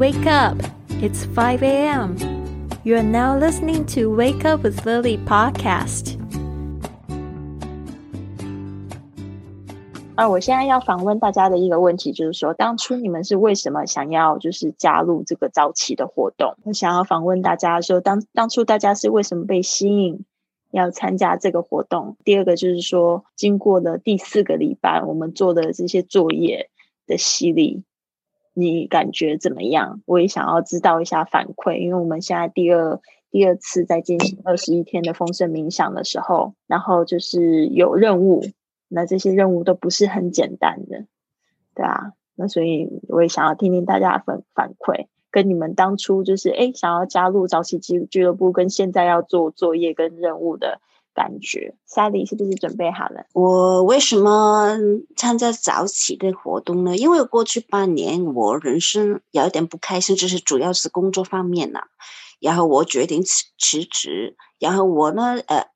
[0.00, 0.56] wake up.
[1.02, 2.16] It's 5 a.m.
[2.84, 6.16] You are now listening to Wake Up with Lily podcast.
[10.14, 16.56] 啊，我现在要访问大家的一个问题，就是说，当初你们是为什么想要就是加入这个早起的活动？
[16.64, 20.24] 我想要访问大家说，当当初大家是为什么被吸引
[20.70, 22.16] 要参加这个活动？
[22.24, 26.70] 第二个就是说，经过了第四个礼拜，我们做的这些作业
[27.06, 27.82] 的洗礼，
[28.60, 30.02] 你感觉怎么样？
[30.06, 33.00] 我也想要知道一下反馈，因为我们现在第二
[33.30, 38.42] 第二次在进行二十一天的丰盛冥想的时候，然后就是有任务。
[38.92, 41.06] 那这些任务都不是很简单的，
[41.76, 50.80] 对啊，那所以我也想要听听大家反反馈，跟你们当初就是哎想要加入早起俱俱乐部，跟现在要做作业跟任务的
[51.14, 53.26] 感觉，Sally 是不是准备好了？
[53.32, 54.76] 我为什么
[55.16, 56.96] 参加早起的活动呢？
[56.96, 61.80] 因为过去半年我人生有一点不开心，就是主要是工作方面呐，
[62.40, 65.66] 然后我决定辞辞职，然后我呢，呃。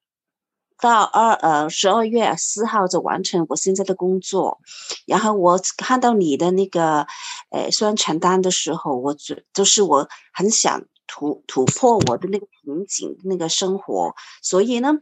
[0.80, 4.58] 到二呃十二月四号就完成我现在的工作，
[5.06, 7.06] 然后我看到你的那个
[7.50, 10.82] 呃宣传单的时候，我就就是我很想
[11.14, 14.94] 突突破我的那个瓶颈那个生活，所以呢，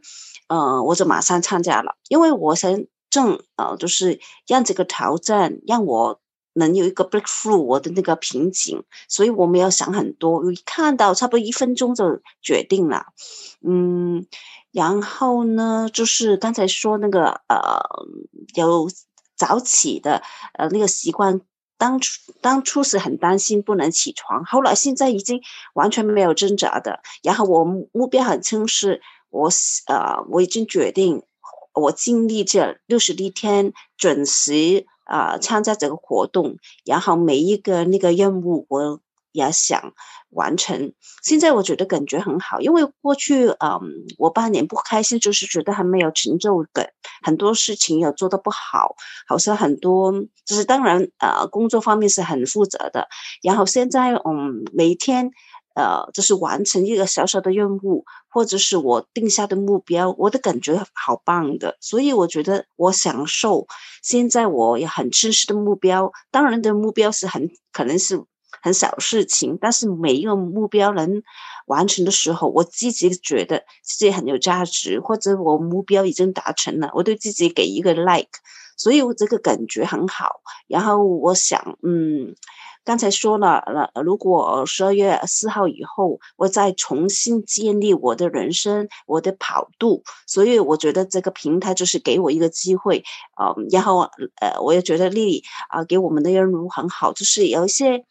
[0.47, 6.21] 呃我就马上参加了，因为我想正呃就是让这个挑战让我
[6.53, 13.07] 能有一个 breakthrough 我的那个瓶颈，所以我没有想很多，一看到差不多一分钟就决定了，
[13.67, 14.27] 嗯。
[14.71, 17.79] 然后呢，就是刚才说那个呃，
[18.55, 18.89] 有
[19.35, 21.41] 早起的呃那个习惯，
[21.83, 25.41] 当初当初是很担心不能起床，后来现在已经
[25.73, 27.01] 完全没有挣扎的。
[27.21, 29.49] 然后我目标很清晰，我
[29.87, 31.23] 呃我已经决定，
[31.73, 39.01] 我经历这六十一天准时啊参加这个活动，然后每一个那个任务我。
[39.33, 39.93] 也想
[40.29, 40.93] 完成，
[41.23, 43.81] 现在我觉得感觉很好，因为过去，嗯，
[44.17, 46.87] 我半年不开心，就是觉得还没有成就感，
[47.21, 48.95] 很多事情也做的不好，
[49.27, 50.13] 好像很多，
[50.45, 53.07] 就是当然，呃，工作方面是很负责的，
[53.41, 55.31] 然后现在，嗯，每天，
[55.75, 63.65] 呃，就是完成一个小小的任务，或者是我定下的目标，我的感觉好棒的，所以我觉得我享受。
[64.03, 68.23] 现在我也很真实的目标，当然的目标是很可能是。
[68.63, 71.21] 很小事情，但是每一个目标能
[71.67, 78.29] 完成的时候，我自己觉得自己很有价值，或者我目标已经达成了，我对自己给一个 like，
[78.77, 80.41] 所以我这个感觉很好。
[80.67, 82.35] 然后我想，嗯，
[82.85, 93.03] 刚才说了了，如果十二月四号以后，我再重新建立我的人生，我的跑度，所以我觉得这个平台就是给我一个机会
[93.35, 93.53] 啊。
[93.71, 94.09] 然后
[94.39, 98.05] 呃，我也觉得丽丽啊，给我们的任务很好，就是有一些。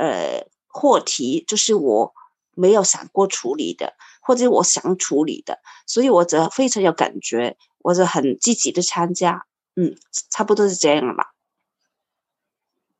[0.00, 2.14] 呃，课题就是我
[2.54, 9.44] 没有想过处理的，或者我想处理的，所以我则非常有感觉，我就很积极的参加，
[9.76, 9.94] 嗯，
[10.30, 11.34] 差不多是这样吧。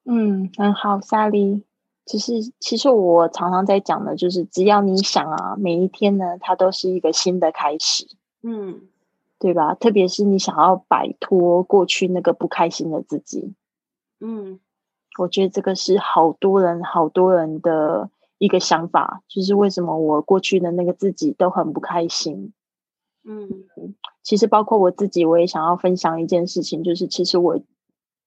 [0.05, 1.65] 嗯，很好，萨莉。
[2.05, 8.07] 其实，其实我常常在讲的，就是只要你想啊，每一天呢，它都是一个新的开始，
[8.43, 8.89] 嗯，
[9.39, 9.75] 对吧？
[9.75, 13.55] 特别是你想要摆脱过去那个不开心的自己，
[14.21, 14.61] 嗯。
[15.21, 18.09] 我觉得这个是好多人、好多人的
[18.39, 22.55] 一个想法，就是为什么我过去的那个自己都很不开心。
[23.23, 23.67] 嗯，
[24.23, 27.61] 其实包括我自己，我也想要分享一件事情，就是其实我，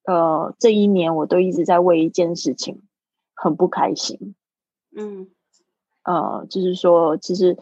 [0.06, 2.84] 呃，这一年我都一直在为一件事情
[3.34, 4.36] 很不开心。
[4.96, 5.32] 嗯，
[6.04, 7.58] 呃，就是说，其实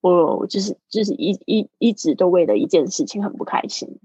[0.00, 4.00] 我就是就是一一一直都为了一件事情很不开心。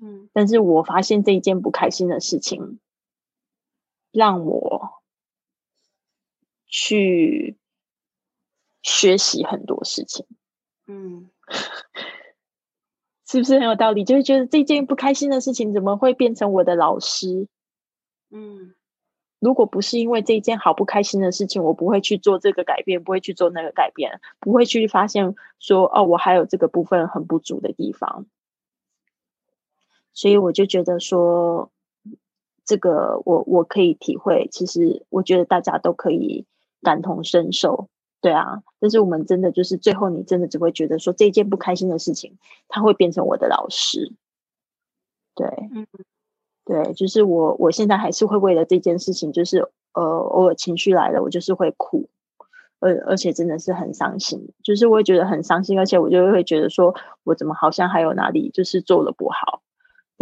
[0.00, 2.78] 嗯，但是我发现这一件不开心的事情。
[4.12, 5.02] 让我
[6.66, 7.56] 去
[8.82, 10.26] 学习很多事情，
[10.86, 11.30] 嗯，
[13.26, 14.04] 是不是很有道理？
[14.04, 17.48] 就是觉得这件不开心的事情怎么会变成我的老师？
[18.30, 18.74] 嗯，
[19.38, 28.26] 如果不是因为这件好不开心的事情，我不会去做这个改变，不会去做那个改变，不会去发现说哦，我还有这个部分很不足的地方，
[30.12, 31.70] 所以我就觉得说。
[32.64, 36.46] 这个我我可以体会，其实我觉得大家都可以
[36.82, 37.88] 感同身受，
[38.20, 38.62] 对啊。
[38.78, 42.38] 但是我们真的就是最后，你真的只会觉得说这件不开心的事情，
[42.68, 44.12] 它会变成我的老师，
[45.34, 45.86] 对，嗯，
[46.64, 52.08] 对，就是我我现在还是会为了这件事情，就是呃偶尔情绪来了，我就是会哭，
[52.78, 56.94] 而而且真的是很伤心，就是我会觉得很伤心，而且我就会觉得说
[57.24, 59.62] 我怎么好像还有哪里就是做的不好。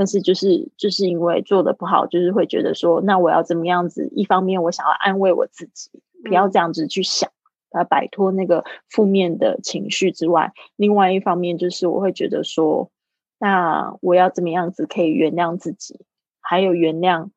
[0.00, 4.08] 但是就是就是因为做的不好，就是会觉得说，那我要怎么样子？
[4.16, 5.90] 一方面我想要安慰我自己，
[6.24, 7.30] 不要这样子去想，
[7.70, 12.90] 来摆脱那个负面的情绪之外，另外一方面就是我会觉得说，
[13.38, 16.00] 那我要怎么样子可以原谅自己，
[16.40, 17.28] 还有原谅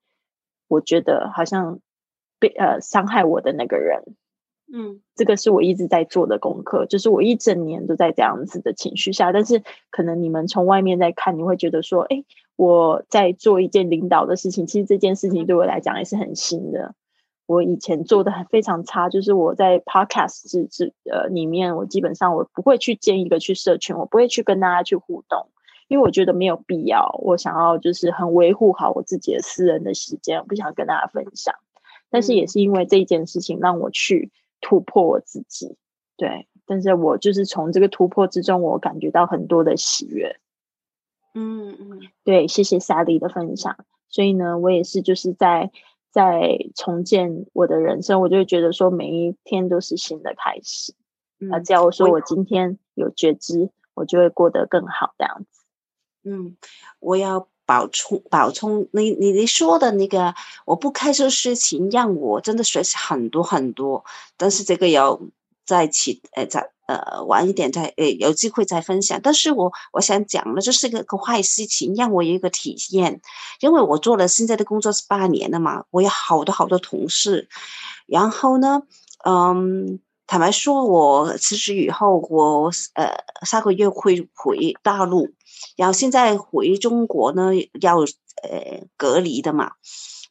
[0.69, 1.81] 我觉得好像
[2.39, 4.16] 被呃伤害我的那个人。
[4.75, 9.62] 嗯，这个是我一直在做的功课，就是我一整年都在这样子的情绪下，但是
[9.92, 12.24] 可能你们从外面在看，你会觉得说，哎，
[12.55, 16.95] 我在做一件领导的事情，其实这件事情对我来讲也是很新的。
[17.45, 25.47] 我以前做的很非常差，就是我在 podcast 是是呃里面，我基本上我不会去建一个去社群，我不会去跟大家去互动，
[25.88, 27.19] 因为我觉得没有必要。
[27.21, 31.56] 我想要就是很维护好我自己的私人的时间，我不想跟大家分享。
[32.09, 34.31] 但是也是因为这一件事情，让我去。
[34.65, 35.75] 突破我自己，
[36.15, 40.38] 对，但是我就是从这个突破之中，我感觉到很多的喜悦。
[41.33, 43.85] 嗯嗯，对，谢谢萨莉的分享。
[44.09, 45.71] 所以呢，我也是就是在
[46.12, 50.94] 在重建我的人生，我就会觉得说每一天都是新的开始。
[51.38, 55.62] 那只要我说我今天有觉知，我就会过得更好这样子。
[56.24, 56.57] 嗯，
[57.00, 57.47] 我要。
[57.65, 60.35] 补充补充，你你你说的那个，
[60.65, 64.03] 我不开心的事情让我真的学习很多很多，
[64.35, 65.21] 但是这个要
[65.65, 69.19] 再起呃再呃晚一点再呃有机会再分享。
[69.24, 73.21] 但是我我想讲的，这是个个坏事情，让我有一个体验，
[73.59, 77.47] 因为我做了现在的工作是八年了嘛，我有好多好多同事，
[78.06, 78.83] 然后呢，
[79.25, 83.15] 嗯，坦白说，我辞职以后，我呃
[83.45, 85.30] 下个月会回大陆。
[85.77, 89.71] 然后现在回中国呢，要呃隔离的嘛。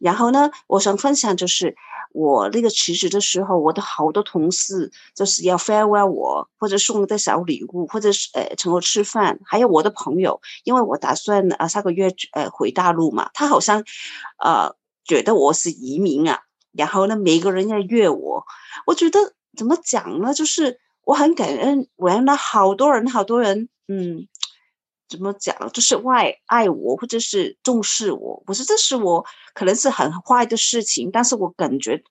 [0.00, 1.76] 然后呢，我想分享就是
[2.12, 9.38] 我那个辞职的时候，我的好多同事就是要 farewell 我，或者送的小礼物，或者是呃请我吃饭。
[9.44, 13.82] 还有我的朋友，因为我打算啊下个月呃回大陆嘛，他好像
[14.38, 14.74] 呃
[15.04, 16.40] 觉得我是移民啊。
[16.72, 18.44] 然后呢，每个人要约我，
[18.86, 19.18] 我觉得
[19.56, 20.32] 怎么讲呢？
[20.34, 24.28] 就是我很感恩，原来好多人，好多人，嗯。
[25.12, 25.54] 怎么讲？
[25.72, 28.42] 就是外爱我，或者是重视我。
[28.46, 29.24] 我说这是我
[29.54, 32.02] 可能是很坏的事情，但是我感觉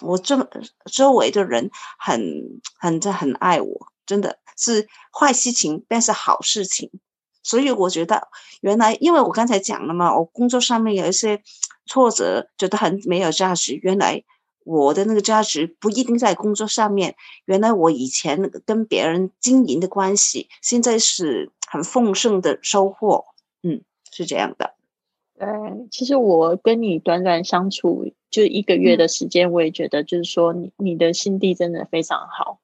[0.00, 0.48] 我这
[0.90, 6.90] 周围的人很很在很爱我，真的是坏事情，但是好事情。
[7.42, 8.28] 所以我觉得
[8.60, 11.42] 原来，因为我刚才讲了嘛，我工作上面有一些
[11.86, 13.78] 挫折，觉得很没有价值。
[13.82, 14.22] 原来。
[14.66, 17.14] 我的那个价值不一定在工作上面。
[17.44, 23.26] 原来我以前跟别人经营的关系，现在是很丰盛的收获。
[23.62, 24.74] 嗯，是这样的。
[25.38, 25.46] 对，
[25.92, 32.58] 其实我跟你短短相处就一个月的时间，我也觉得就是说，你你的心地真的非常好，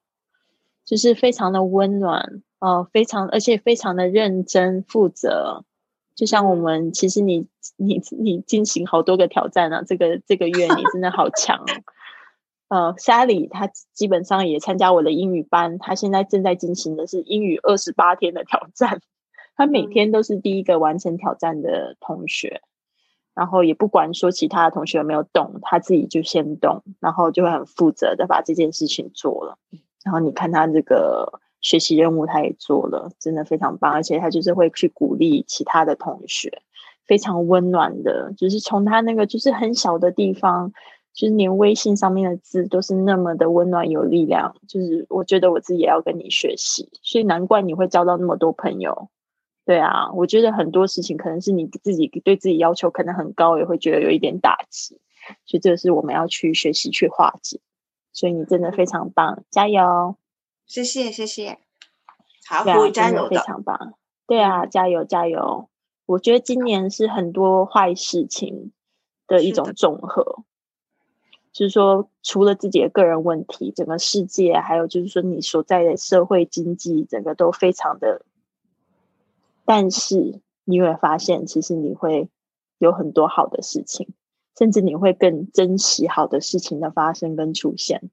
[0.83, 5.63] 就是非常的温暖，呃，非常而且非常的认真负责。
[6.15, 11.65] 就像我们，其实你你你进行好多个挑战啊，这个这个月你真的好强。
[12.69, 19.01] 呃，莎莉她基本上也参加我的英语班，她现在正在进行的是英语二十八天的挑战。
[19.55, 22.61] 她每天都是第一个完成挑战的同学，
[23.33, 29.57] 然后也不管说其他的同学有没有动，他自己就先动，然后就会很负责的把这件事情做了。
[30.03, 31.39] 然后你看他这个。
[31.63, 36.61] 学习任务他也做了，真的非常棒，而且他就是会去鼓励其他的同学，
[37.07, 40.71] 非常温暖的，就是从他那个就是很小的地方，
[41.13, 49.09] 就是连微信上面的字都是那么的温暖有力量，就是我觉得我自己也要跟你学习，所以难怪你会交到那么多朋友。
[49.65, 54.99] 对啊，我觉得很多事情可能是你自己对自己要求可能很高，也会觉得有一点打击，
[55.45, 57.61] 所以这是我们要去学习去化解。
[58.11, 60.17] 所以你真的非常棒，加油！
[60.73, 61.59] 谢谢谢谢，
[62.47, 63.93] 好，会加油的，非常棒。
[64.25, 65.69] 对啊，加油加油！
[66.07, 68.71] 我觉得今年是很多坏事情
[69.27, 70.43] 的一种总和，
[71.51, 78.25] 就是说，除了自己的个人问题，整个世界，还有就是说你所在的社会经济，整个都非常的。
[79.65, 82.29] 但是你会发现，其实你会
[82.79, 84.07] 有很多好的事情，
[84.57, 88.09] 甚至你会更珍惜好的事情的发生跟出现。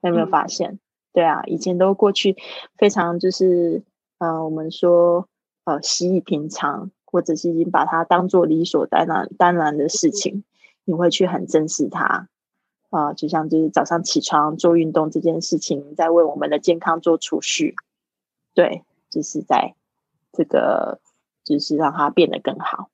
[0.00, 0.80] 有没有发现？
[1.12, 2.36] 对啊，以前都过去
[2.78, 3.82] 非常就是，
[4.16, 5.28] 呃，我们说
[5.64, 10.44] 呃，习以平常，或者是已经把它当做理所当然当然的事情，
[10.84, 12.28] 你会去很珍视它
[12.88, 17.76] 啊，就像就是早上起床做运动这件事情，在为我们的健康做储蓄，
[18.54, 19.74] 对，就是在
[20.32, 21.00] 这个
[21.44, 22.88] 就是让它变得更好。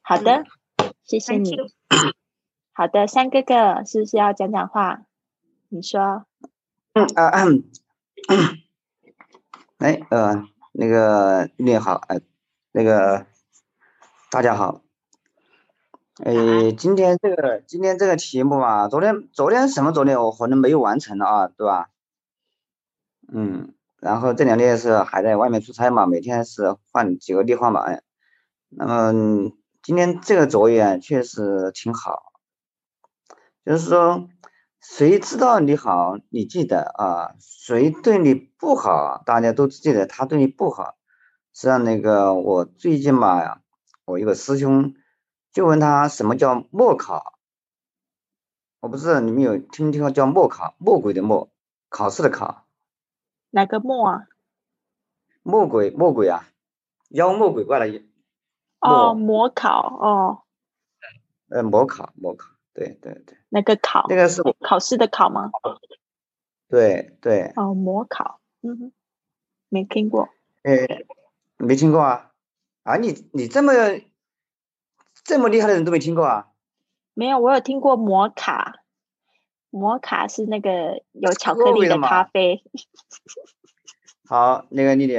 [0.00, 0.44] 好的，
[1.04, 1.54] 谢谢你。
[2.72, 5.02] 好的，三哥哥是不是要讲讲话？
[5.68, 6.24] 你说。
[6.94, 7.30] 啊，
[9.78, 12.20] 哎，呃，那个你好，呃，
[12.72, 13.26] 那个
[14.30, 14.80] 大家好。
[16.24, 21.90] 哎，今天这个今天这个题目啊，昨天昨天什么昨天我可能没有完成啊，对吧？
[23.32, 28.02] 嗯，然后这两天是还在外面出差嘛，每天是换几个地方嘛，哎，
[28.70, 29.52] 那么
[29.82, 32.32] 今天这个作业确实挺好，
[33.64, 34.28] 就是说
[34.90, 40.96] 谁知道你好，你记得啊，谁对你不好，大家都记得他对你不好。
[41.52, 43.60] 实际上那个我最近嘛，
[44.06, 44.94] 我一个师兄。
[45.52, 47.38] 就问他什么叫墨考？
[48.80, 50.74] 我不知道你们有听听过叫墨考？
[50.78, 51.50] 魔鬼的默，
[51.90, 52.64] 考试的考。
[53.50, 54.26] 哪个墨啊？
[55.42, 56.48] 魔鬼，魔鬼啊！
[57.10, 58.02] 妖魔鬼怪的。
[58.80, 60.42] 哦，模考哦。
[61.50, 63.38] 呃，模考，模考，对对对。
[63.48, 64.06] 那个考？
[64.08, 65.50] 那个是考试的考吗？
[66.68, 67.52] 对对。
[67.56, 68.92] 哦，模考，嗯，
[69.68, 70.28] 没听过。
[70.62, 71.04] 哎，
[71.56, 72.32] 没听过啊？
[72.84, 73.72] 啊，你你这么。
[75.24, 76.48] 这么厉害的人都没听过啊？
[77.12, 78.76] 没有，我有听过摩卡。
[79.68, 82.64] 摩卡是那个有巧克力的咖啡。
[84.26, 85.18] 好，那个丽丽，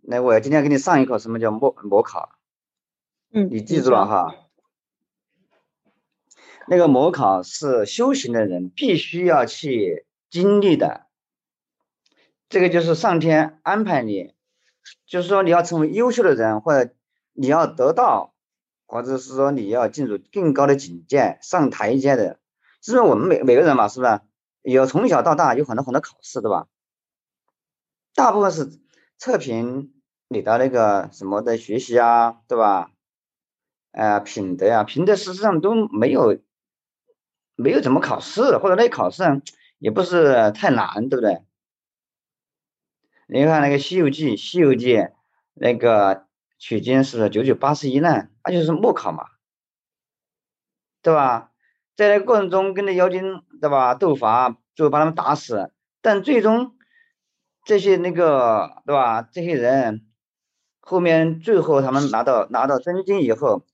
[0.00, 2.38] 那我今天给你上一课，什么叫摩摩卡？
[3.30, 4.34] 嗯，你记住了哈。
[6.68, 11.06] 那个模考是修行的人必须要去经历的。
[12.48, 14.34] 这个就是上天安排你，
[15.06, 16.92] 就是说你要成为优秀的人，或者
[17.32, 18.32] 你要得到。
[18.88, 22.38] 或者是说你要进入更高的境界，上台阶的，
[22.80, 24.20] 是不是我们每每个人嘛，是不是
[24.62, 26.68] 有从小到大有很多很多考试，对吧？
[28.14, 28.78] 大部分是
[29.18, 29.92] 测评
[30.28, 32.92] 你的那个什么的学习啊，对吧？
[33.90, 36.38] 呃，品德呀，品德事实上都没有
[37.56, 39.42] 没有怎么考试，或者那考试
[39.78, 41.42] 也不是太难，对不对？
[43.26, 44.96] 你看那个《西游记》，《西游记》
[45.54, 46.24] 那个。
[46.58, 49.26] 取经是九九八十一难，那就是末考嘛，
[51.02, 51.52] 对吧？
[51.94, 55.70] 在那个过程中跟那妖精对吧斗法，最后把他们打死，
[56.00, 56.74] 但最终
[57.66, 59.20] 这些那个对吧？
[59.20, 60.06] 这些人
[60.80, 63.66] 后面最后他们拿到拿到真经以后，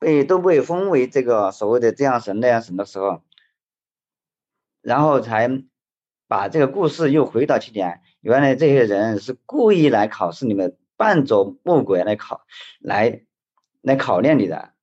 [0.00, 3.22] 被都被封为这个所谓的这样神那样神的时候，
[4.82, 5.62] 然后才
[6.26, 10.76] 把这个故事又回到起点，原来这些人是故意来考试你们。
[11.00, 12.42] 扮作魔鬼来考，
[12.78, 13.22] 来
[13.80, 14.74] 来考验你的，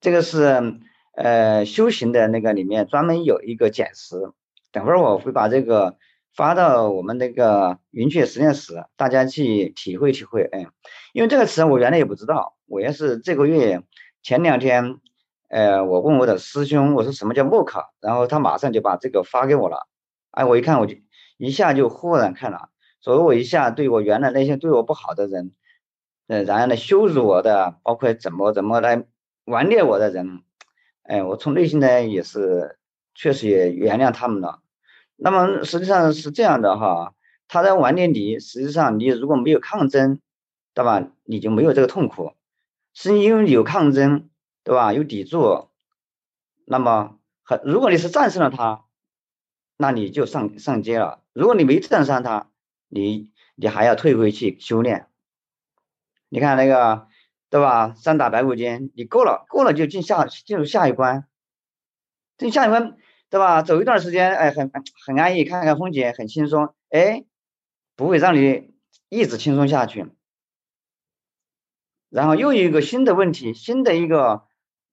[0.00, 0.80] 这个是
[1.14, 4.32] 呃修行的那个里面专门有一个解释，
[4.72, 5.96] 等会儿我会把这个
[6.34, 10.42] 发到我们那个云雀实验室，大家去体会体会。
[10.42, 10.66] 哎，
[11.12, 13.80] 因为这个词我原来也不知道，我也是这个月
[14.22, 15.00] 前两天，
[15.48, 19.88] 呃，我问我的师兄，我说什么叫默考，然后他马上就把这个发给我了，
[20.30, 20.96] 哎，我一看我就
[21.36, 22.70] 一下就豁然开朗。
[23.00, 25.50] 所以我一下对我原来那些对我不好的人，
[26.28, 29.04] 呃，然后呢羞辱我的，包括怎么怎么来
[29.44, 30.42] 顽劣我的人，
[31.02, 32.78] 哎，我从内心呢也是
[33.12, 34.60] 确实也原谅他们了。
[35.16, 37.14] 那么实际上是这样的哈，
[37.48, 40.20] 他在顽劣你，实际上你如果没有抗争，
[40.72, 41.08] 对吧？
[41.24, 42.32] 你就没有这个痛苦，
[42.94, 44.28] 是因为有抗争，
[44.64, 44.92] 对吧？
[44.92, 45.70] 有抵住，
[46.64, 48.84] 那么很如果你是战胜了他，
[49.76, 51.22] 那你就上上街了。
[51.32, 52.50] 如果你没战胜他，
[52.88, 55.08] 你你还要退回去修炼，
[56.28, 57.08] 你看那个
[57.50, 57.94] 对吧？
[57.94, 61.26] 三打白骨精，你过了过了就进下进入下一关，
[62.36, 62.96] 进下一关
[63.30, 63.62] 对吧？
[63.62, 64.70] 走一段时间，哎，很
[65.06, 67.24] 很安逸，看看风景，很轻松，哎，
[67.96, 68.74] 不会让你
[69.08, 70.06] 一直轻松下去。
[72.12, 74.44] 然后又一个新的问题，新的一个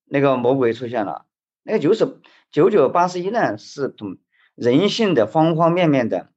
[0.06, 1.26] 那个魔鬼出现了，
[1.64, 4.18] 那个就是九九八十一难是从
[4.56, 6.32] 人性的方方面面的。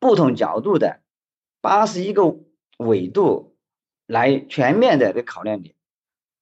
[0.00, 1.00] 不同角度的
[1.60, 2.36] 八十一个
[2.76, 3.56] 维度
[4.04, 5.76] 来全面的给考量你，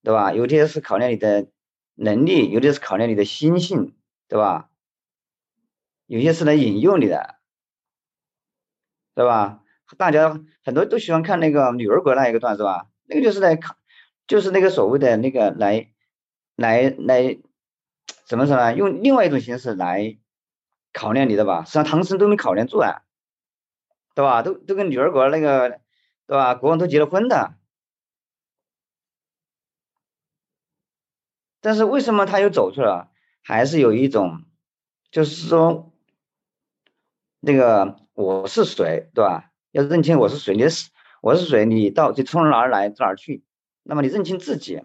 [0.03, 0.33] 对吧？
[0.33, 1.47] 有些是考验你的
[1.95, 3.95] 能力，有的是考验你的心性，
[4.29, 4.71] 对吧？
[6.07, 7.37] 有些是来引诱你的，
[9.15, 9.63] 对吧？
[9.99, 12.87] 大家很多都喜欢看那个女儿国那一个段，是吧？
[13.11, 13.77] 那个就是来考，
[14.27, 15.91] 就是那个所谓的那个来
[16.57, 17.39] 来来
[18.25, 18.75] 怎么说呢？
[18.75, 20.17] 用另外一种形式来
[20.93, 21.65] 考验你的吧？
[21.65, 23.03] 实际上唐僧都没考验住啊。
[24.15, 24.43] 对吧？
[24.43, 25.81] 都都跟女儿国那个，
[26.27, 26.55] 对吧？
[26.55, 27.55] 国王都结了婚的，
[31.61, 33.09] 但是为什么他又走出来？
[33.43, 34.45] 还是有一种，
[35.11, 35.93] 就是说，
[37.41, 39.51] 那个我是谁，对吧？
[39.71, 40.91] 要认清我是谁，你是
[41.21, 43.43] 我是谁，你到底从哪儿来，到哪儿去？
[43.83, 44.83] 那么你认清自己，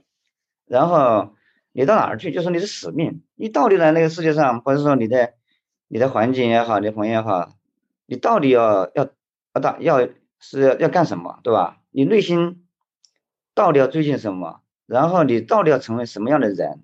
[0.66, 1.36] 然后
[1.72, 3.24] 你到哪儿去，就是你的使命。
[3.36, 5.34] 你到底在那个世界上，或者说你的
[5.88, 7.54] 你的环境也好，你的朋友也好。
[8.06, 9.10] 你到底要要
[9.54, 10.08] 要大要
[10.40, 11.82] 是要干什么，对吧？
[11.90, 12.68] 你内心
[13.54, 14.62] 到底要追求什么？
[14.86, 16.84] 然后你到底要成为什么样的人？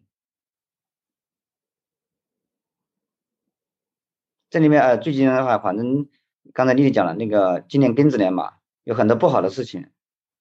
[4.49, 6.07] 这里面呃，最近的话，反正
[6.53, 9.89] 刚才丽丽讲了，那个今年庚子年嘛，有很多不好的事情，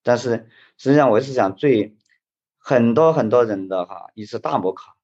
[0.02, 1.97] 但是实际上我是想最
[2.59, 4.97] 很多很多人的哈一次大模考，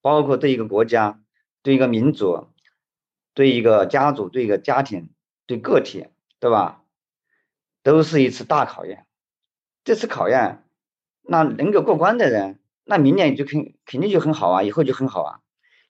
[0.00, 1.22] 包括对一个国家、
[1.62, 2.48] 对一个民族、
[3.32, 5.10] 对一个家族、对一个家庭、
[5.46, 6.06] 对个体，
[6.38, 6.82] 对吧？
[7.82, 9.06] 都是一次大考验。
[9.84, 10.64] 这次考验，
[11.22, 15.40] 那能够过关的人，那明年就肯肯定就很好啊，以后就很好啊。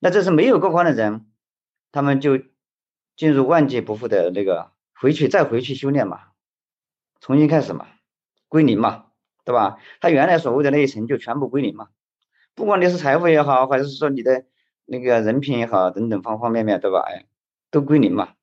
[0.01, 1.27] 那这是没有过关的人，
[1.93, 2.41] 他们就
[3.17, 6.34] 进入万劫不复的那个回去再回去修炼嘛，
[7.25, 7.87] 重新开始嘛，
[8.49, 9.07] 归零嘛，
[9.47, 9.79] 对吧？
[10.03, 11.89] 他原来所谓的那一成就全部归零嘛，
[12.55, 14.45] 不管你是财富也好，或者是说你的
[14.85, 17.01] 那个人品也好，等等方方面面，对吧？
[17.01, 17.25] 哎，
[17.71, 18.35] 都归零嘛。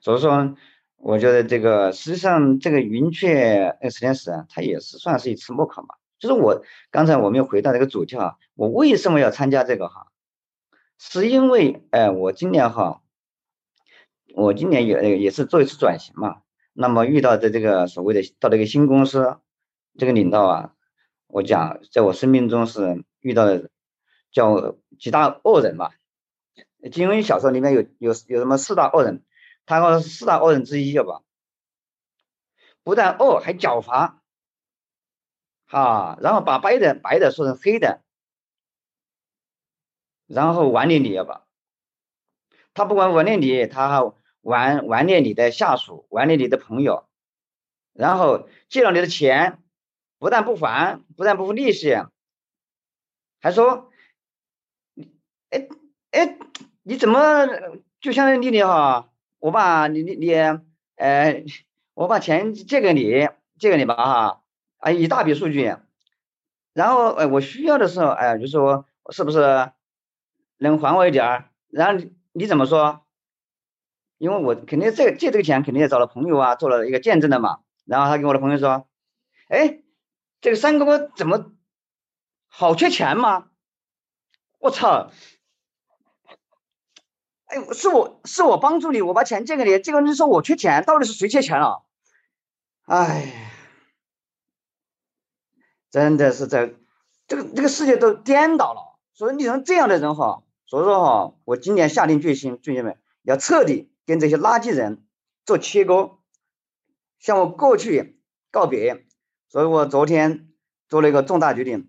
[0.00, 0.56] 所以说。
[1.00, 5.94] 我觉得这个实际上这个云雀那实验室啊，它也是算是一次模考嘛。
[6.18, 10.08] 就是我刚才我们又回到这个主题哈，我为什么要参加这个哈？
[10.98, 13.00] 是因为哎，我今年哈，
[14.34, 16.42] 我今年也也是做一次转型嘛。
[16.72, 19.38] 那么遇到的这个所谓的到这个新公司，
[19.96, 20.74] 这个领导啊，
[21.26, 23.70] 我讲在我生命中是遇到的
[24.30, 25.90] 叫几大恶人嘛。
[26.92, 29.24] 金庸小说里面有有有什么四大恶人？
[29.66, 31.22] 他说四大恶人之一，吧？
[32.84, 34.14] 不但恶，还狡猾，
[35.66, 38.00] 哈，然后把白的白的说成黑的，
[40.28, 41.47] 然后玩你你，要吧？
[42.78, 47.08] 他不管顽劣你，他还玩玩你的下属，顽劣你的朋友，
[47.92, 49.58] 然后借了你的钱，
[50.20, 51.96] 不但不还，不但不付利息，
[53.40, 53.90] 还说，
[55.50, 55.66] 哎
[56.12, 56.38] 哎，
[56.84, 57.48] 你怎么
[58.00, 59.10] 就相当于你你哈？
[59.40, 60.32] 我把你你你，
[60.94, 61.44] 呃，
[61.94, 64.42] 我把钱借给你，借给你吧哈，
[64.78, 65.74] 啊一大笔数据，
[66.74, 69.72] 然后哎我需要的时候，哎就说是不是
[70.58, 71.50] 能还我一点儿？
[71.70, 72.04] 然后
[72.38, 73.04] 你怎么说？
[74.16, 77.60] 因为我肯定这借这个钱肯定也找了朋友啊，做了一个见证的嘛。
[77.84, 78.88] 然后他跟我的朋友说，
[79.48, 79.80] 哎，
[80.40, 81.52] 这个三哥哥怎么
[82.48, 83.48] 好缺钱吗？
[84.58, 85.10] 我操！
[87.44, 91.84] 哎，是我是我帮助你，我把钱借给你，结果你说我缺钱，到底是谁缺钱了？
[92.86, 93.52] 哎，
[95.90, 96.74] 真的是在
[97.26, 98.98] 这个这个世界都颠倒了。
[99.12, 105.04] 所以你像这样的人哈，所以说哈，我今年下定决心，兄弟们要彻底跟这些垃圾人
[105.44, 106.18] 做切割，
[107.18, 108.20] 向我过去
[108.52, 109.06] 告别。
[109.48, 110.50] 所以我昨天
[110.86, 111.88] 做了一个重大决定，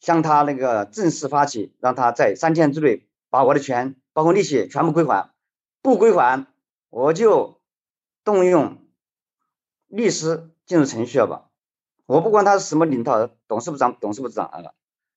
[0.00, 3.96] 向他那个正式发起，让他在三天之内把我的钱。
[4.12, 5.32] 包括利息全部归还，
[5.82, 6.46] 不归还
[6.88, 7.60] 我就
[8.22, 8.78] 动用
[9.88, 11.50] 律师进入程序了吧？
[12.06, 14.62] 我不管他是什么领导，董事长、董事部长啊，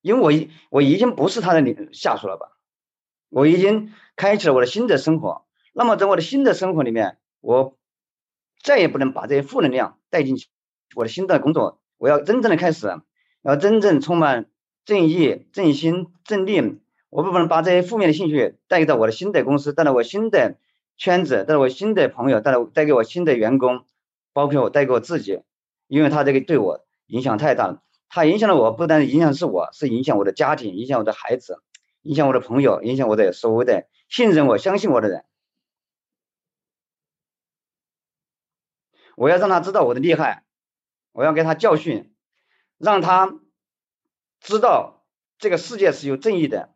[0.02, 2.57] 因为我已我已经不是他的领下属了吧？
[3.30, 5.46] 我已经开启了我的新的生活。
[5.74, 7.76] 那么在我的新的生活里面，我
[8.63, 10.48] 再也不能把这些负能量带进去。
[10.96, 12.88] 我的新的工作，我要真正的开始，
[13.44, 14.48] 要真正充满
[14.86, 16.80] 正义、正心、正念。
[17.10, 20.58] 我不能把这些负面的情绪带到我的新的公司，带到我新的
[20.98, 23.86] 圈子，带到我新的朋友，带到带给我新的员工，
[24.34, 25.42] 包括我带给我自己，
[25.88, 27.82] 因为他这个对我影响太大了。
[28.10, 31.62] 他影响了我，不单影响是我，是影响我的家庭，影响我的孩子，
[32.08, 35.26] 影响我的朋友，影响我的所谓的信任我、相信我的人。
[39.15, 40.46] 我要让他知道我的厉害，
[41.12, 42.13] 我要给他教训，
[42.78, 43.39] 让他
[44.39, 45.04] 知道
[45.38, 46.74] 这个世界是有正义的。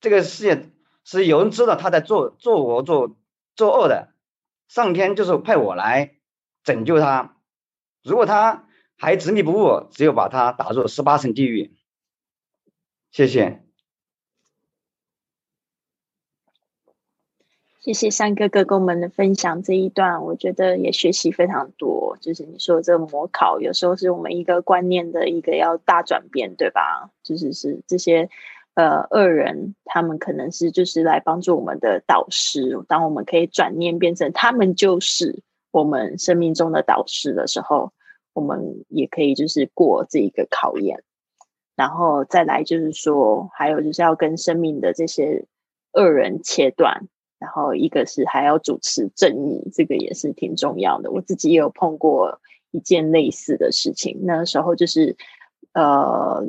[0.00, 0.70] 这个世界
[1.04, 3.16] 是有人知道他在做做我做
[3.56, 4.14] 作恶的，
[4.68, 6.16] 上天就是派我来
[6.62, 7.36] 拯救他。
[8.04, 11.76] 如果他还执迷不悟，只有把他打入十八层地狱。
[13.10, 13.67] 谢谢，
[17.80, 22.16] 谢谢三哥哥跟我们的分享这一段，我觉得也学习非常多。
[22.20, 27.10] 就是你说这个模考，有时候是我们一个观念的一个要大转变，对吧？
[27.22, 28.28] 就是是这些。
[28.74, 32.80] 呃，恶人他们可能是就是来帮助我们的导师。
[32.86, 37.92] 当我们可以转念变成他们就是我们生命中的导师的时候，
[38.34, 41.02] 我们也可以就是过这一个考验。
[41.74, 45.44] 然后再来就是说，还有就是要跟生命的这些
[45.92, 47.08] 恶人切断。
[47.38, 51.10] 然后一个是还要主持正义，这个也是挺重要的。
[51.10, 55.16] 我自己也有碰过一件类似的事情，那时候就是
[55.72, 56.44] 呃，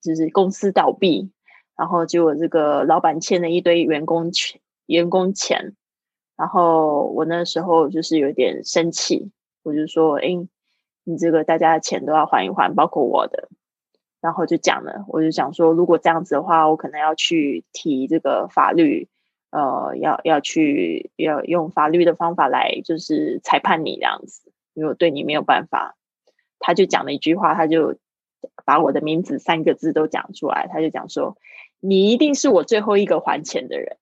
[0.00, 1.30] 就是公司倒闭。
[1.78, 5.74] 然后就我这个老板欠了一堆员工钱，员工钱，
[6.34, 9.30] 然后我那时候就是有点生气，
[9.62, 10.28] 我就说：“哎，
[11.04, 13.50] 你这个大家的钱都要还一还，包括我的。
[14.22, 19.10] 然后就讲了，我就讲说，如果这样子的话，我可能要去提这个法律，
[19.50, 25.96] 呃，要要去要用法律的方法来就是裁判你这样子，因为我对你没有办法。
[26.58, 27.98] 他就讲了一句话，他就
[28.64, 31.36] 把我的名字三个字都讲出来，他就讲说，
[31.80, 33.98] 你一定是我最后一个还钱的人。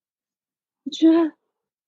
[0.84, 1.32] 我觉得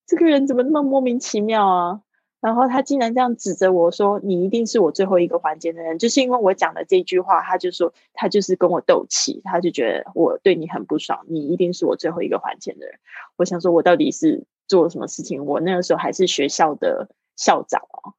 [0.07, 2.01] 这个人怎么那么莫名其妙啊？
[2.42, 12.96] 然后他竟然这样指着我说：“你一定是我最后一个还钱的人。”就是因为我讲的这句话，他就说他就是跟我斗气，他就觉得我对你很不爽，你一定是我最后一个还钱的人。
[13.37, 15.46] 我想说，我到底是做了什么事情？
[15.46, 18.14] 我那个时候还是学校的校长哦，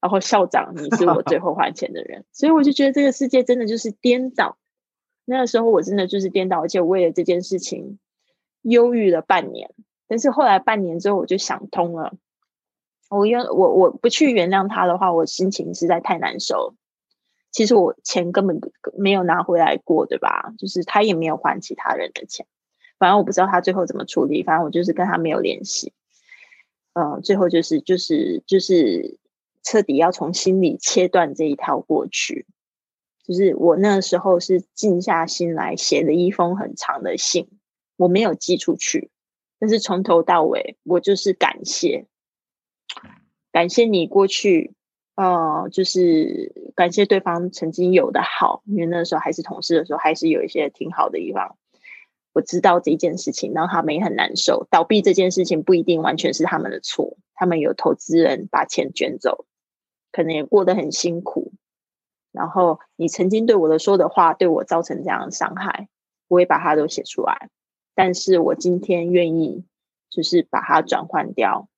[0.00, 4.56] 然后校长你是我最后还钱的人，所以我就觉得这个世界真的就是颠倒。
[5.24, 7.98] 那个时候我真的就是颠倒，而且为了这件事情
[8.62, 9.74] 忧郁了半年。
[10.06, 12.14] 但是后来半年之后，我就想通了。
[13.08, 16.74] 我原我我不去原谅他的话，我心情实在太难受。
[17.50, 18.60] 其实我钱根本
[18.96, 20.52] 没有拿回来过，对吧？
[20.58, 22.46] 就是他也没有还其他人的钱。
[22.98, 24.42] 反正我不知道他最后怎么处理。
[24.42, 25.92] 反正我就是跟他没有联系。
[26.92, 29.18] 嗯，最后就是就是就是
[29.62, 32.46] 彻底要从心里切断这一条过去。
[33.24, 37.48] 就是我那时候是静下心来写了一封很长的信，
[37.96, 39.10] 我没有寄出去，
[39.58, 42.06] 但是从头到尾我就是感谢。
[43.52, 44.74] 感谢你过去，
[45.16, 51.56] 呃，就是感谢对方曾经有的好，因为那时候还是同事的时候，还是有一些挺好的地方。
[52.34, 54.68] 我知道这件事情，然后他们也很难受。
[54.70, 59.46] 倒闭这件事情不一定完全是他们的错，他们有投资人把钱卷走，
[60.12, 61.52] 可能也过得很辛苦。
[62.30, 65.88] 然后你曾经对我的说的话，对我造成这样的伤害，
[66.28, 67.48] 我也把它都写出来。
[67.94, 69.64] 但是我今天愿意，
[70.10, 71.68] 就是把它转换掉。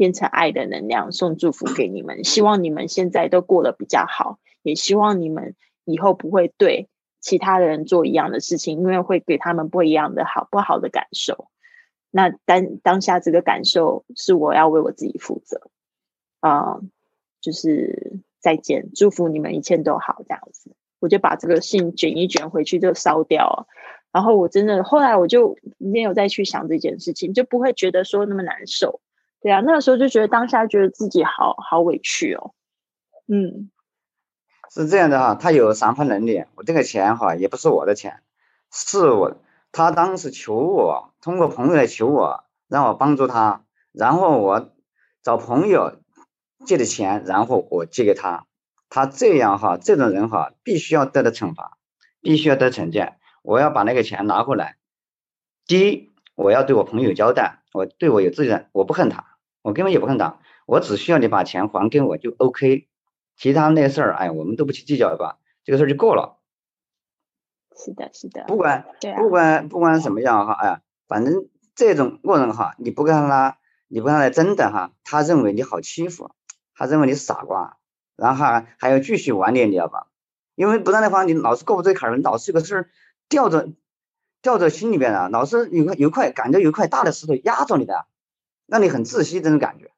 [0.00, 2.24] 变成爱的能量，送祝福给你们。
[2.24, 6.88] 希望你们现在都过得比较好，也希望你们以后不会对
[7.20, 11.48] 其他的人做一样的事情，因为会给他们不一样的好不好的感受。
[12.10, 15.60] 那当当下这个感受是我要为我自己负责
[16.40, 16.80] 啊，
[17.42, 20.74] 就是再见，祝福你们一切都好，这样子。
[20.98, 23.66] 我就把这个信卷一卷回去就烧掉了，
[24.12, 29.02] 然后我真的后来我就没有再去想这件事情，就不会觉得说那么难受。
[29.42, 32.52] 对啊，那个时候就觉得当下觉得自己好好委屈哦。
[33.26, 33.70] 嗯，
[34.70, 36.44] 是这样的哈，他有偿还能力。
[36.56, 38.22] 我这个钱哈也不是我的钱，
[38.70, 39.38] 是我
[39.72, 44.70] 他当时求我，通过朋友来求我，让我帮助他，然后我
[45.22, 45.96] 找朋友
[46.66, 48.46] 借的钱，然后我借给他。
[48.90, 51.78] 他这样哈，这种人哈，必须要得到惩罚，
[52.20, 53.14] 必须要得惩戒。
[53.42, 54.76] 我要把那个钱拿回来。
[55.66, 59.29] 第一，我要对我朋友交代，我对我有责任，我不恨他。
[59.62, 62.88] 我根本也不恨他，我只需要你把钱还给我就 OK，
[63.36, 66.38] 其他那事儿，哎，我们都不去计较了吧，这个事儿就够了。
[67.76, 68.44] 是的，是的。
[68.44, 76.30] 不管不管不管怎么样哈，哎，反正这种恶人哈，你不跟他，你不跟他来争的哈，他认为你好欺负，
[76.74, 77.78] 他认为你傻瓜，
[78.16, 80.08] 然后还还要继续玩你，你知道吧？
[80.54, 82.90] 因为不然的话，你老是过不这坎儿，你老是有个事儿
[83.28, 83.70] 吊着
[84.42, 88.06] 吊着心里边啊，老是有块有块感觉有块大的石头压着你的。
[88.70, 89.90] 让你很窒息，这种感觉。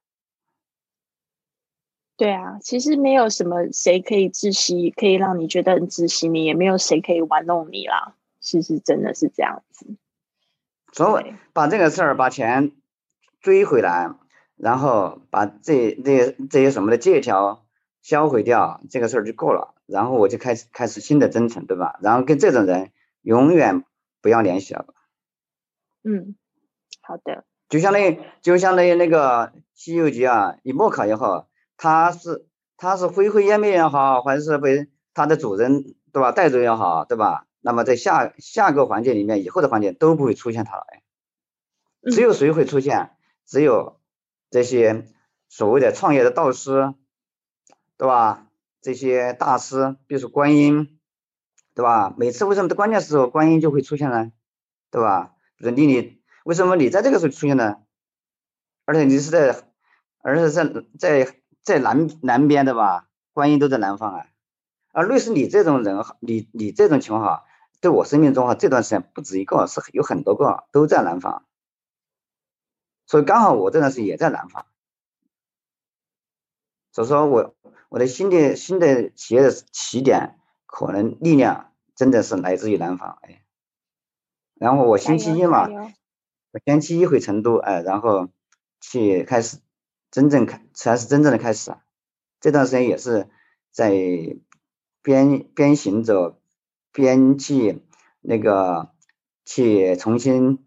[2.16, 8.14] 对啊，其实没有什么谁可以窒息，可以让你觉得很窒息，你也没有谁可以玩弄你啦。
[8.40, 9.86] 其实真的是这样子。
[10.92, 12.72] 所以把这个事儿把钱
[13.40, 14.14] 追回来，
[14.56, 17.66] 然后把这这些这些什么的借条
[18.02, 19.74] 销毁掉，这个事儿就够了。
[19.86, 21.98] 然后我就开始开始新的征程，对吧？
[22.02, 23.84] 然后跟这种人永远
[24.20, 24.86] 不要联系了。
[26.04, 26.36] 嗯，
[27.00, 27.44] 好的。
[27.72, 37.46] 就相当于，就相当于那个《西游记》啊，你莫考也好，他是他是灰飞烟灭也好，或者是被他的主人对吧带走也好，对吧？
[37.62, 40.84] 那么在下下个环节里面，以后的环节都不会出现他了。
[42.10, 43.12] 只有谁会出现？
[43.46, 43.98] 只有
[44.50, 45.06] 这些
[45.48, 46.92] 所谓的创业的导师，
[47.96, 48.48] 对吧？
[48.82, 50.98] 这些大师，比如说观音，
[51.74, 52.14] 对吧？
[52.18, 54.30] 每次为什么在关键时候观音就会出现呢？
[54.90, 55.32] 对吧？
[55.56, 56.21] 人地里。
[56.44, 57.76] 为什么你在这个时候出现呢？
[58.84, 59.62] 而且你是在，
[60.18, 60.64] 而且在
[60.98, 63.08] 在在南南边的吧？
[63.32, 64.26] 观音都在南方啊。
[64.90, 67.44] 而类似你这种人，你你这种情况哈，
[67.80, 71.46] 对我生命中哈这段时间不止一个，是有很多个都在南方。
[73.06, 74.66] 所以刚好我这段时间也在南方，
[76.90, 77.54] 所以说我
[77.88, 83.44] 我的新的新的企业的起点可能力量真的是来自于南方哎。
[84.54, 85.68] 然后我星期一嘛。
[86.52, 88.28] 我先去一回成都，哎，然后
[88.80, 89.58] 去开始
[90.10, 91.82] 真正开才是真正的开始啊，
[92.40, 93.26] 这段时间也是
[93.70, 93.90] 在
[95.02, 96.38] 边边行走，
[96.92, 97.82] 边去
[98.20, 98.90] 那个
[99.46, 100.64] 去重新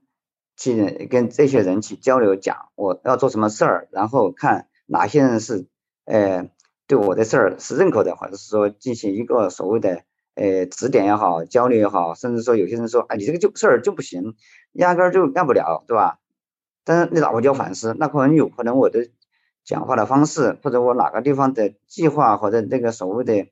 [0.57, 5.67] 去跟这些人去交流，讲我要做什么事儿，然后看哪些人是
[6.05, 6.49] 呃
[6.87, 10.03] 对我的事儿是认可的，或者是说进行一个所谓的
[10.35, 14.35] 呃指点也好，交流也好，甚至说有些人说，哎，你这个就事儿就不行，
[14.73, 16.19] 压根儿就干不了，对吧？
[16.83, 19.09] 但是你那我就要反思，那可能有可能我的
[19.63, 23.47] 讲话的方式，或者我哪个地方的计划或者那个所谓的，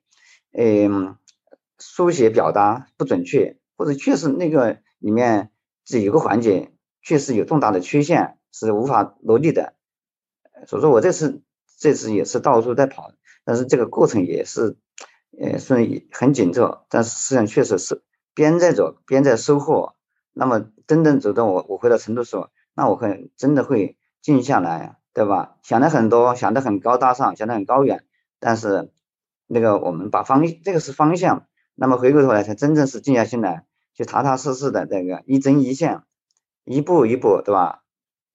[0.52, 1.18] 嗯，
[1.80, 5.50] 书写表达不准确，或者确实那个里面
[5.84, 9.74] 这有个环节确实有重大的缺陷，是无法落地的。
[10.68, 11.42] 所以说我这次
[11.80, 13.12] 这次也是到处在跑，
[13.44, 14.78] 但是这个过程也是，
[15.40, 19.96] 呃，虽然很紧凑，但是实际上确实是边在走边在收获。
[20.34, 22.50] 那么真正走到我我回到成都时候。
[22.76, 25.58] 那我可能真的会静下来，对吧？
[25.62, 28.04] 想的很多，想的很高大上，想的很高远，
[28.40, 28.92] 但是
[29.46, 36.02] 那个我们把方这个是方向，那么回过头来才真正是静下心来，去踏踏实实的这个一针一线，
[36.66, 37.84] 一步一步，对吧？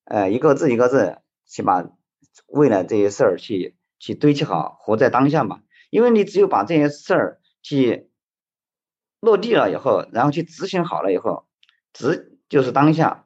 [0.05, 1.85] 呃，一个字一个字去把
[2.47, 5.63] 未来这些事儿去去堆砌好，活在当下嘛。
[5.91, 8.11] 因为你只有把这些事儿去
[9.21, 11.47] 落地了以后，然后去执行好了以后，
[11.93, 13.25] 执就是当下。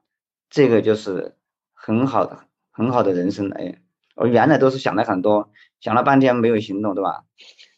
[0.54, 1.34] 这个就是
[1.72, 3.80] 很好的、很好的人生哎，
[4.14, 7.24] 我原来都是想了很多，想了半天没有行动，对吧？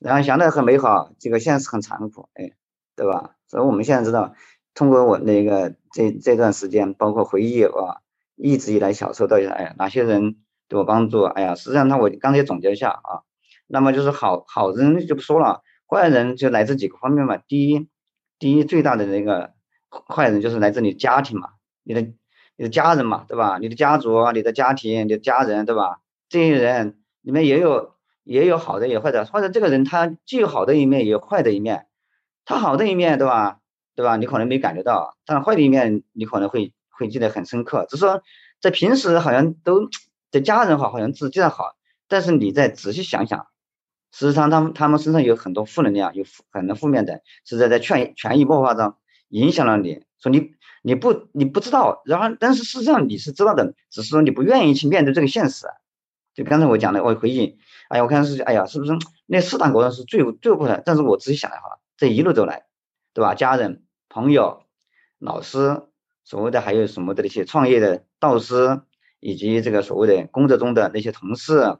[0.00, 2.50] 然后想的很美好，这个现实很残酷，哎，
[2.96, 3.36] 对吧？
[3.46, 4.34] 所以我们现在知道，
[4.74, 8.02] 通过我那个这这段时间，包括回忆啊，
[8.34, 11.22] 一直以来小时候到现在，哎，哪些人对我帮助？
[11.22, 13.22] 哎呀，实际上他我刚才总结一下啊，
[13.66, 17.36] 那么就是好好人就不说了，坏人就来自几个方面嘛。
[17.36, 17.88] 第一，
[18.38, 19.52] 第一最大的那个
[20.08, 21.50] 坏人就是来自你家庭嘛，
[21.82, 22.12] 你的。
[22.56, 23.58] 你的家人嘛，对吧？
[23.60, 25.98] 你的家族、你的家庭、你的家人，对吧？
[26.28, 29.24] 这些人里面也有也有好的，也坏的。
[29.24, 31.88] 或者这个人他既有好的一面，也有坏的一面。
[32.44, 33.58] 他好的一面，对吧？
[33.96, 34.16] 对吧？
[34.18, 37.86] 你可能没感觉到，但坏的一面你可能会会记得很深刻。
[37.90, 38.22] 只是说
[38.60, 39.88] 在平时好像都
[40.30, 41.74] 在家人好，好像自己好，
[42.06, 43.48] 但是你再仔细想想，
[44.14, 48.94] 事实上他们他们身上有很多负能量，有很多负面的，是在在权权益爆发中
[49.28, 50.54] 影响了你，说你。
[50.86, 55.66] 你不，你不知道，然后，但是事实上你是知道的，只是说你不愿意去面对这个现实。
[56.34, 57.56] 就刚才我讲的，我回忆，
[57.88, 58.92] 哎呀，我看是，哎呀，是不是
[59.24, 60.82] 那四大国人是最最不的？
[60.84, 62.66] 但是我仔细想来哈，这一路走来，
[63.14, 63.34] 对吧？
[63.34, 64.64] 家人、朋友、
[65.18, 65.80] 老师，
[66.22, 68.82] 所谓的还有什么的那些创业的导师，
[69.20, 71.78] 以及这个所谓的工作中的那些同事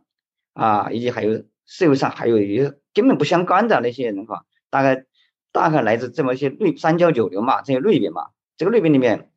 [0.55, 5.07] 啊，以及还有社会上还有一些根本不相关的那些人哈，大概
[5.53, 8.31] 大概来自这么一些类三教九流嘛，这些类别嘛。
[8.57, 9.33] 这个类别里面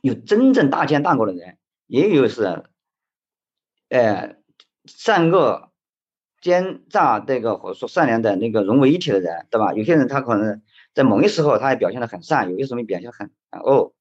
[0.00, 2.64] 有真正大奸大恶的人，也有是，
[3.90, 4.36] 呃，
[4.86, 5.70] 善恶
[6.40, 9.74] 奸诈这个或者说善良的那个融为一体的人，对吧？
[9.74, 10.62] 有些人他可能
[10.94, 13.92] 在某一时候他还表现的很善，有些时候表现很很恶，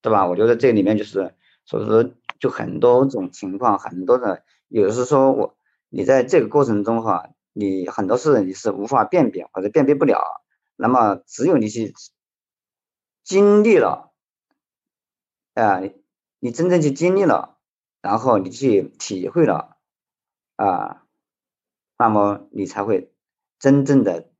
[0.00, 0.26] 对吧？
[0.26, 1.34] 我觉得这里面就是，
[1.66, 5.56] 所以说就很多种情况，很多的，有的是说我
[5.90, 10.42] 你在这个过程中哈，你很多事你是无法辨别或者辨别不了，
[10.76, 11.92] 那么只有你去。
[13.22, 14.10] 经历了，
[15.54, 15.82] 啊，
[16.40, 17.58] 你真正去经历了，
[18.00, 19.76] 然后你去体会了，
[20.56, 21.04] 啊，
[21.96, 23.12] 那么你才会
[23.60, 24.30] 真正的，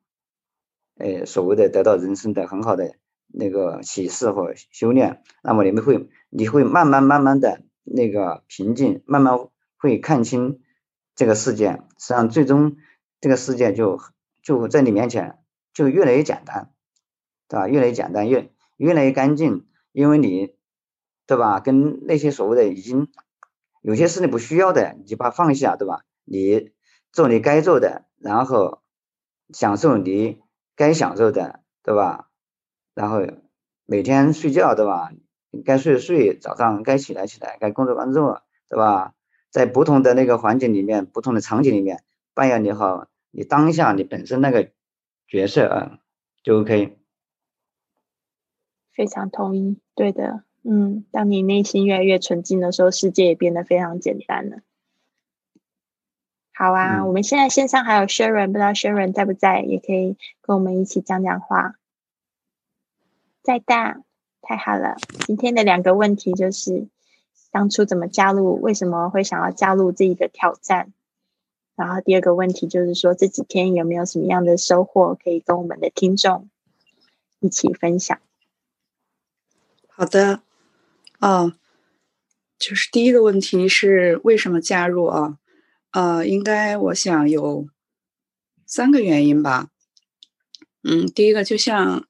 [0.97, 2.97] 呃，所谓的得到人生的很好的
[3.29, 5.23] 那个启示和修炼。
[5.43, 9.37] 那么你们会，你会慢慢慢慢的那个平静，慢慢
[9.77, 10.63] 会看清
[11.15, 11.83] 这个世界。
[11.99, 12.77] 实际上，最终
[13.21, 14.01] 这个世界就
[14.43, 15.39] 就在你面前
[15.73, 16.73] 就越来越简单，
[17.49, 17.69] 对吧？
[17.69, 18.53] 越来越简单，越。
[18.77, 20.57] 越来越干净，因为你，
[21.27, 21.61] 对吧？
[21.61, 23.09] 跟那些所谓的已经
[23.83, 26.01] 有些事你不需要的，你就把它放下，对吧？
[26.25, 26.73] 你
[27.13, 28.81] 做你该做的，然后
[29.53, 30.41] 享受你
[30.77, 32.31] 该享受的，对吧？
[32.95, 33.21] 然后
[33.85, 35.11] 每天睡觉，对吧？
[35.67, 39.13] 该睡的睡，早上该起来起来，该工作工作，对吧？
[39.51, 42.03] 在不同的那个环境里面，不同的场景里面
[42.35, 44.71] 扮演你好你当下你本身那个
[45.27, 45.99] 角色啊，
[46.43, 46.97] 就 OK。
[48.93, 54.59] 非常同意，对的，嗯，当你内心越来越纯净的时候，世界也变得非常简单了。
[56.53, 61.77] 好啊，我们现在线上还有 Sharon，不知道 Sharon 在不在，也可以跟我们一起讲讲话。
[63.43, 64.03] 在的，
[64.43, 64.97] 太好了。
[65.27, 66.89] 今天的两个问题就是：
[67.51, 68.61] 当初怎么加入？
[68.61, 70.93] 为什么会想要加入这一个挑战？
[71.77, 76.49] 然后第二个问题就是说，这几天有没有什么样的收获可以跟我们的听众
[77.41, 78.21] 一起分享？
[79.89, 80.43] 好的，
[81.19, 81.57] 啊，
[82.59, 85.39] 就是第一个问题是为什么加入啊？
[85.93, 87.67] 呃，应该我想有
[88.67, 89.71] 三个原因吧。
[90.83, 92.07] 嗯，第一个就像，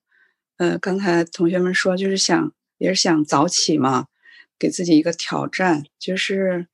[0.59, 4.09] 呃，刚才同学们说，就是想也是想早起嘛，
[4.61, 5.85] 给自己一个挑战。
[5.99, 6.69] 就是，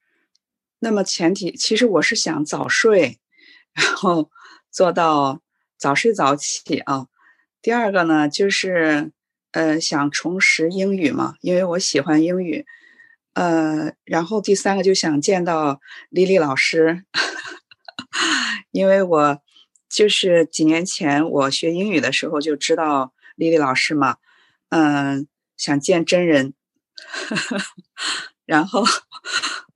[0.80, 3.18] 那么前提其实我是想早睡，
[3.72, 4.30] 然后
[4.70, 5.40] 做到
[5.78, 7.06] 早睡早起啊。
[7.62, 9.12] 第二个呢，就是，
[9.52, 12.66] 呃，想重拾英语嘛，因为我喜欢英语。
[13.34, 17.04] 呃，然后第三个就想见到丽丽老师，
[18.72, 19.42] 因为我
[19.90, 24.16] 就是几年前我学英语的时候就知道丽丽老师嘛，
[24.70, 26.54] 嗯，想见真人，
[28.46, 28.84] 然后，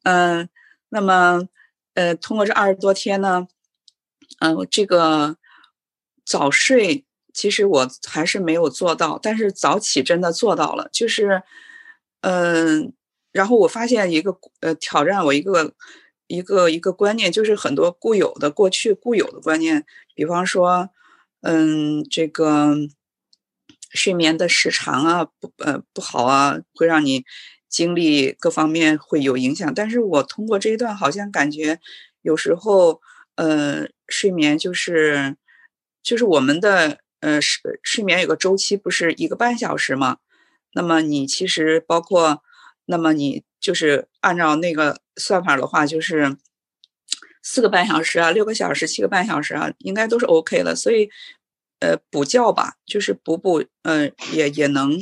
[0.04, 0.48] 嗯，
[0.90, 1.48] 那么，
[1.94, 3.46] 呃，通过这二十多天呢，
[4.40, 5.36] 嗯，这个
[6.24, 11.42] 早睡其实我还是没有做到，但是早起真的做到了，就是，
[12.22, 12.92] 嗯。
[13.32, 15.72] 然后我发现一个呃挑战我一个
[16.26, 20.90] 一个一个观念，就是很多固有的过去固有的观念，比方说，
[21.42, 22.74] 嗯，这个
[23.90, 27.24] 睡眠的时长啊不呃不好啊，会让你
[27.68, 29.72] 精力各方面会有影响。
[29.74, 31.78] 但是我通过这一段，好像感觉
[32.22, 33.00] 有时候
[33.36, 35.36] 呃睡眠就是
[36.02, 40.18] 就是我们的呃睡睡眠有个周期，不是一个半小时吗？
[40.72, 42.42] 那么你其实包括。
[42.86, 46.36] 那么你就是按照那个算法的话，就是
[47.40, 50.74] 四个半小时啊，六个小时，七个半小时啊，应该都是 OK 的。
[50.74, 51.08] 所以，
[51.80, 54.98] 呃，补觉吧，就是补补，嗯，也也能，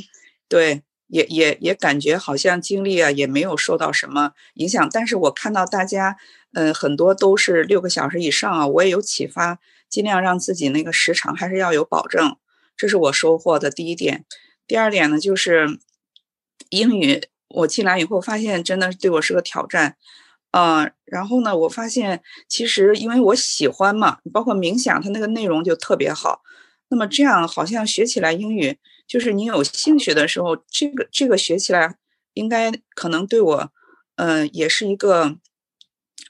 [0.47, 4.89] 对，也也也感觉好像精力啊也没有受到什么影响。
[4.91, 6.17] 但是我看到大家，
[6.53, 12.37] 呃，很多都是六个小时以上啊，我也有启发，尽量让自己那个时长还是要有保证。
[12.75, 14.25] 这是我收获的第一点。
[14.65, 15.79] 第二点呢，就是
[16.69, 17.23] 英语。
[17.49, 19.97] 我进来以后发现，真的对我是个挑战，
[20.51, 26.43] 呃，然后呢，我发现其实因为我喜欢嘛，包括冥想，它那个内容就特别好。
[26.89, 31.95] 那么这样好像学起来英语，就是你有兴趣的时候，这个这个学起来
[32.33, 33.71] 应该可能对我，
[34.15, 35.37] 呃，也是一个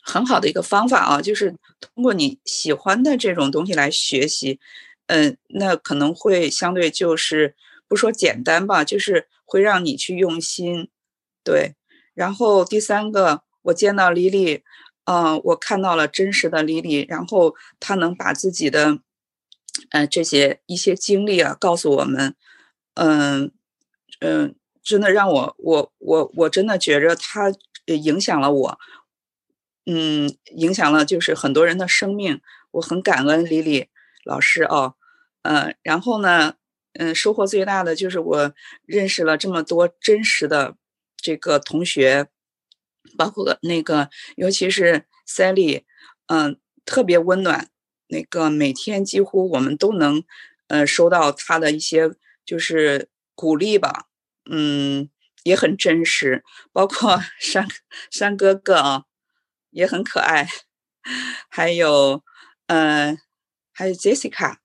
[0.02, 1.22] 很好的一个方法啊。
[1.22, 4.60] 就是通过你喜欢的这种东西来学习，
[5.08, 7.56] 嗯，那可能会相对就是
[7.88, 10.90] 不说简单吧，就是会让你去用心。
[11.44, 11.74] 对，
[12.14, 14.64] 然后第三个，我见到丽丽，
[15.06, 19.00] 嗯，我看到了真实的丽丽，然后她能把自己的，
[19.92, 22.36] 呃，这些一些经历啊告诉我们，
[22.96, 23.52] 嗯
[24.20, 27.52] 嗯，真的让我我我我真的觉着她
[27.86, 28.80] 影响了我，
[29.86, 33.88] 嗯，影响了就是很多人的生命，我很感恩李丽
[34.26, 34.96] 老师哦，
[35.44, 36.56] 嗯，然后呢，
[36.94, 38.54] 嗯，收获最大的就是我
[38.86, 40.76] 认识了这么多真实的。
[41.22, 42.28] 这个同学，
[43.18, 45.84] 包括那个，尤其是 Sally，
[46.28, 47.68] 嗯，特别温暖。
[48.10, 50.24] 那个每天几乎我们都能，
[50.68, 52.12] 呃，收到他的一些
[52.46, 54.08] 就是鼓励吧，
[54.50, 55.10] 嗯，
[55.44, 56.44] 也很真实。
[56.74, 57.68] 包括 山
[58.12, 59.06] 山哥哥啊，
[59.72, 60.48] 也很可爱。
[61.50, 62.24] 还有，
[62.68, 63.18] 呃，
[63.72, 64.58] 还有 Jessica，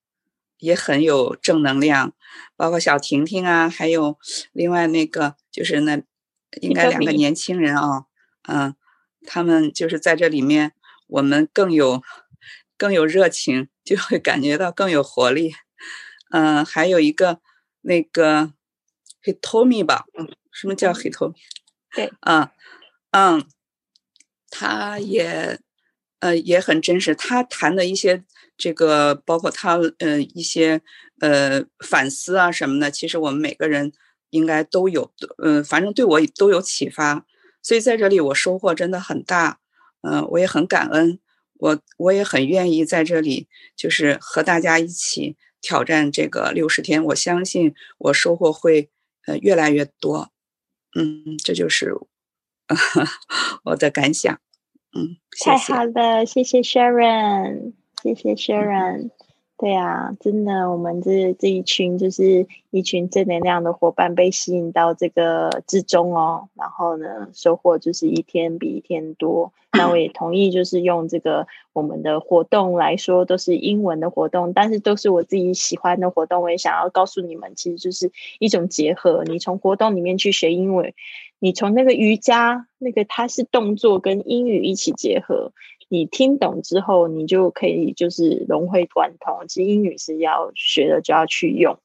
[0.59, 2.13] 也很有正能量。
[2.57, 4.19] 包括小婷婷啊，还有
[4.53, 6.03] 另外那个就是那。
[6.61, 8.05] 应该两个年轻人啊，
[8.47, 8.77] 嗯，
[9.27, 10.73] 他们就是在这里面，
[11.09, 12.01] 我们更有
[12.85, 15.55] 更有热情，就会感觉到更有活力。
[16.33, 17.41] 嗯，还有一个
[17.81, 18.53] 那个
[19.25, 21.33] Hitomi 吧，嗯，什么叫 Hitomi？
[21.95, 22.51] 对，嗯
[23.13, 23.47] 嗯，
[24.51, 25.59] 他也
[26.21, 28.23] 呃也很真实，他谈的一些
[28.59, 30.83] 这个，包括他呃一些
[31.21, 33.93] 呃反思啊什么的，其实我们每个人。
[34.31, 37.25] 应该都有，嗯，反正对我都有启发，
[37.63, 39.61] 所以在这里我收获真的很大，
[40.03, 41.21] 嗯，我也很感恩，
[41.65, 48.91] 我我也很愿意在这里，就是和大家一起挑战这个六十天，我相信我收获会
[49.27, 50.29] 呃越来越多，
[50.95, 51.95] 嗯，这就是
[53.65, 54.39] 我的感想，
[54.95, 57.73] 嗯，太好了，谢谢 Sharon，
[58.03, 59.09] 谢谢 Sharon。
[59.57, 66.49] 对啊，真的，我们这这一群就是一群正能量的伙伴，被吸引到这个之中哦。
[66.55, 69.53] 然后呢，收获就是一天比一天多。
[69.73, 76.43] 那我也同意，就是用这个我们的活动来说，都是英文的活动，但是都是我自己喜欢的活动。
[76.43, 79.23] 我也想要告诉你们，其实就是一种结合。
[79.25, 80.93] 你从活动里面去学英文，
[81.39, 85.53] 你从那个瑜伽，那个它是动作跟英语一起结合。
[85.89, 89.47] 你听懂之后，你就可以就是融会贯通。
[89.49, 91.79] 其实英语是要学的，就要去用。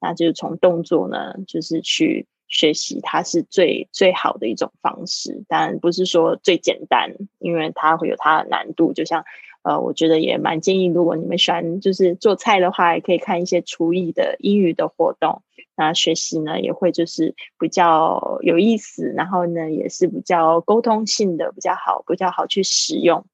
[0.00, 5.44] 那就是从动作呢，就是去学习，它是最最好的一种方式。
[5.48, 8.92] 当然不是说最简单，因为它会有它的难度。
[8.92, 9.24] 就像
[9.62, 15.42] 呃，我觉得也蛮建议，如果你们喜欢就是做菜的话，也可以看一些厨艺的英语的活动。
[15.80, 23.24] 那学习呢，也会就是比较有意思，然后呢，也是比较沟通性的，比较好，比较好去使用。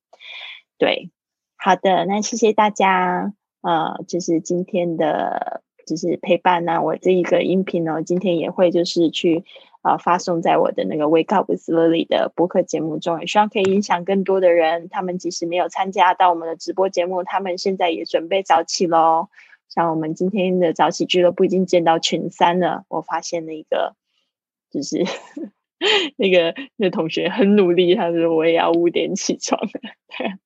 [0.79, 1.11] 对，
[1.57, 3.33] 好的，那谢谢大家，
[3.63, 6.81] 呃，就是今天的，就是陪伴呢。
[6.81, 9.45] 我这一个音频呢，今天也会就是去
[9.83, 14.89] 啊发送在我的那个 Wake Up with Lily 的播客节目中，也希望可以影响更多的人。
[14.89, 19.31] 他们即使没有参加到我们的直播节目，他们现在也准备早起喽。
[19.69, 23.95] 像我们今天的早起俱乐部已经见到群三了，我发现了一个
[24.71, 25.05] 就是
[26.17, 29.61] 那个那同学很努力，他说我也要五点起床，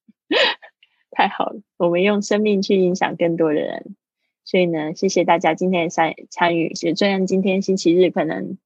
[1.12, 3.94] 太好了，我们用生命去影响更多的人，
[4.44, 6.72] 所以呢，谢谢大家今天的参参与。
[6.82, 8.58] 也虽然今天星期日可能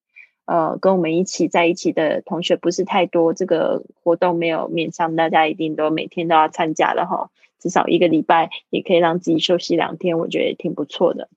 [0.47, 7.31] 呃跟我们一起在一起的同学不是太多，这个活动没有面向大家一定都每天都要参加的哈。
[7.65, 11.31] 至少一个礼拜也可以让自己休息两天，我觉得也挺不错的。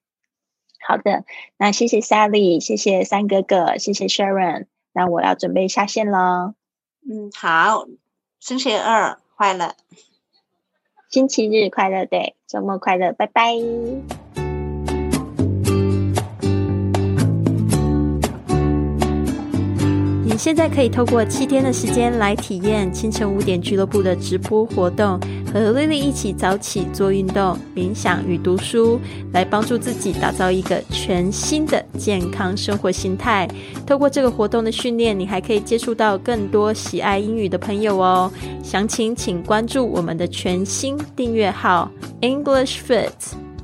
[0.86, 1.24] 好的，
[1.56, 4.66] 那谢谢 Sally，谢谢三哥哥，谢谢 Sharon。
[4.92, 6.54] 那我要准备下线了。
[7.10, 7.88] 嗯，好，
[8.42, 9.76] 星期二快乐，
[11.10, 14.27] 星期日快乐，对，周末快乐，拜拜。
[20.38, 25.20] 现在可以透过七天的时间来体验清晨五点俱乐部的直播活动，
[25.52, 29.00] 和 Lily 一起早起做运动、冥想与读书，
[29.34, 33.48] 来帮助自己打造一个全新的健康生活心态。
[33.86, 38.32] 透过这个活动的训练，你还可以接触到更多喜爱英语的朋友哦。
[38.64, 43.10] 详情请关注我们的全新订阅号 English Fit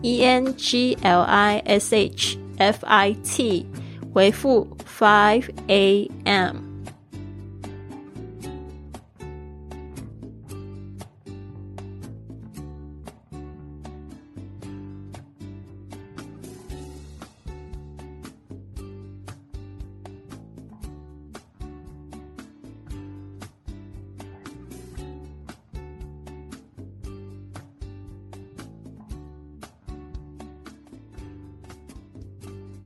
[0.02, 3.66] E N G L I S H F I T。
[4.14, 6.73] 回复 five a.m.